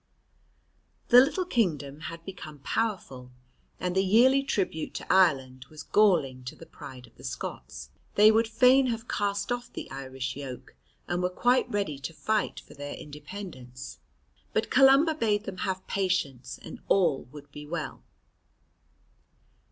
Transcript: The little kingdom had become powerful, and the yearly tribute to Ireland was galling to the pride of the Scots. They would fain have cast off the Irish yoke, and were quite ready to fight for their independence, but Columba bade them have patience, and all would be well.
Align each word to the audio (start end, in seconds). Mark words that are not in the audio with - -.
The 1.09 1.19
little 1.21 1.45
kingdom 1.45 1.99
had 2.09 2.25
become 2.25 2.57
powerful, 2.63 3.29
and 3.79 3.95
the 3.95 4.01
yearly 4.03 4.41
tribute 4.41 4.95
to 4.95 5.13
Ireland 5.13 5.67
was 5.69 5.83
galling 5.83 6.43
to 6.45 6.55
the 6.55 6.65
pride 6.65 7.05
of 7.05 7.15
the 7.17 7.23
Scots. 7.23 7.91
They 8.15 8.31
would 8.31 8.47
fain 8.47 8.87
have 8.87 9.07
cast 9.07 9.51
off 9.51 9.71
the 9.71 9.87
Irish 9.91 10.35
yoke, 10.35 10.75
and 11.07 11.21
were 11.21 11.29
quite 11.29 11.69
ready 11.69 11.99
to 11.99 12.15
fight 12.15 12.61
for 12.61 12.73
their 12.73 12.95
independence, 12.95 13.99
but 14.53 14.71
Columba 14.71 15.13
bade 15.13 15.43
them 15.43 15.57
have 15.57 15.85
patience, 15.85 16.57
and 16.63 16.79
all 16.87 17.25
would 17.25 17.51
be 17.51 17.67
well. 17.67 18.01